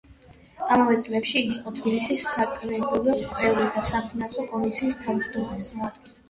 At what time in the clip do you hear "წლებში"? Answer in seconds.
1.01-1.35